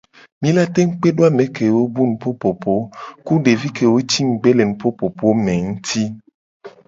[0.43, 4.19] Mi la tengu kpe do ame kewo bu nupopopo a nguti ku devi kewo ci
[4.27, 5.53] ngugbe le nupopopo me
[6.01, 6.03] a.